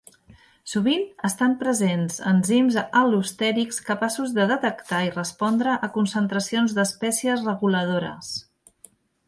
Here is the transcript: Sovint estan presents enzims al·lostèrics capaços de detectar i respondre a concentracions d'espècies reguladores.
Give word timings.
Sovint 0.69 1.03
estan 1.27 1.51
presents 1.59 2.17
enzims 2.31 2.77
al·lostèrics 3.01 3.79
capaços 3.91 4.33
de 4.39 4.47
detectar 4.53 5.03
i 5.11 5.13
respondre 5.19 5.77
a 5.89 5.93
concentracions 6.01 6.77
d'espècies 6.81 7.49
reguladores. 7.51 8.37